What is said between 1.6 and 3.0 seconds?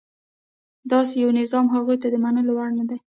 هغوی ته د منلو وړ نه دی.